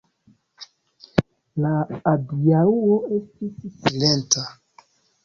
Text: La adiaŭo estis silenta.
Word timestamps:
La 1.65 1.73
adiaŭo 2.11 2.95
estis 3.19 3.77
silenta. 3.85 4.45